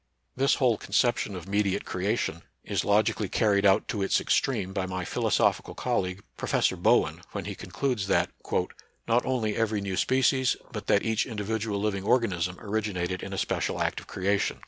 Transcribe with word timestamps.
This 0.35 0.55
whole 0.55 0.79
conception 0.79 1.35
of 1.35 1.47
mediate 1.47 1.85
creation 1.85 2.41
is 2.63 2.83
logically 2.83 3.29
car 3.29 3.51
ried 3.51 3.67
out 3.67 3.87
to 3.89 4.01
its 4.01 4.19
extreme 4.19 4.73
by 4.73 4.87
my 4.87 5.05
philosophical 5.05 5.75
col 5.75 6.01
league. 6.01 6.23
Professor 6.37 6.75
Bowen, 6.75 7.21
when 7.33 7.45
he 7.45 7.53
concludes 7.53 8.07
that" 8.07 8.31
not 9.07 9.25
only 9.27 9.55
every 9.55 9.79
new 9.79 9.95
species 9.95 10.55
but 10.71 10.87
that 10.87 11.03
each 11.03 11.27
individual 11.27 11.79
living 11.79 12.03
organism, 12.03 12.55
originated 12.59 13.21
in 13.21 13.31
a 13.31 13.37
special 13.37 13.79
act 13.79 13.99
of 13.99 14.07
creation." 14.07 14.59